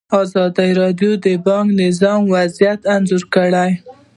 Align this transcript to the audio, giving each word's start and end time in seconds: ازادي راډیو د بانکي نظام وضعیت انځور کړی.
ازادي 0.21 0.69
راډیو 0.81 1.11
د 1.25 1.27
بانکي 1.45 1.75
نظام 1.83 2.19
وضعیت 2.35 2.81
انځور 2.95 3.23
کړی. 3.35 3.71